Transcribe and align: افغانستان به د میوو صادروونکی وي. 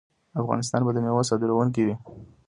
افغانستان 0.41 0.81
به 0.85 0.91
د 0.93 0.97
میوو 1.03 1.27
صادروونکی 1.29 1.81
وي. 1.85 1.95